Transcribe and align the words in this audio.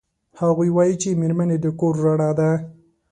هغوی 0.39 0.69
وایي 0.73 0.95
چې 1.01 1.19
میرمنې 1.21 1.57
د 1.61 1.65
کور 1.79 1.93
رڼا 2.05 2.29
ده 2.39 2.51